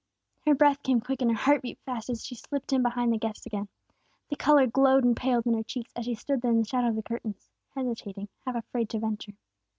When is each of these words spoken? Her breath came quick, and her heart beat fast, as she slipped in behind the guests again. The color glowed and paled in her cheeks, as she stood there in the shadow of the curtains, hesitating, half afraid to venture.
Her 0.47 0.55
breath 0.55 0.81
came 0.81 0.99
quick, 0.99 1.21
and 1.21 1.29
her 1.29 1.37
heart 1.37 1.61
beat 1.61 1.77
fast, 1.85 2.09
as 2.09 2.25
she 2.25 2.33
slipped 2.33 2.73
in 2.73 2.81
behind 2.81 3.13
the 3.13 3.19
guests 3.19 3.45
again. 3.45 3.67
The 4.29 4.35
color 4.35 4.65
glowed 4.65 5.03
and 5.03 5.15
paled 5.15 5.45
in 5.45 5.53
her 5.53 5.61
cheeks, 5.61 5.91
as 5.95 6.05
she 6.05 6.15
stood 6.15 6.41
there 6.41 6.49
in 6.49 6.57
the 6.63 6.67
shadow 6.67 6.87
of 6.87 6.95
the 6.95 7.03
curtains, 7.03 7.51
hesitating, 7.75 8.27
half 8.43 8.55
afraid 8.55 8.89
to 8.89 8.99
venture. 8.99 9.33